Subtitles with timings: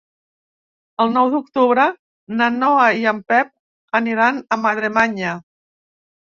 [1.03, 1.85] El nou d'octubre
[2.41, 3.53] na Noa i en Pep
[4.03, 5.39] aniran a Madremanya.